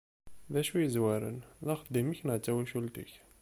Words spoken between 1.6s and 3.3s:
d axeddim-ik neɣ d tawacult-ik?